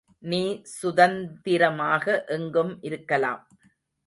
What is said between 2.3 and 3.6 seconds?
எங்கும் இருக்கலாம்.